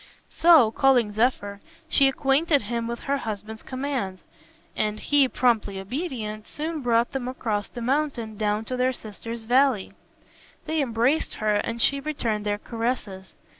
[0.29, 4.19] So, calling Zephyr, she acquainted him with her husband's commands,
[4.75, 9.93] and he, promptly obedient, soon brought them across the mountain down to their sister's valley.
[10.65, 13.35] They embraced her and she returned their caresses.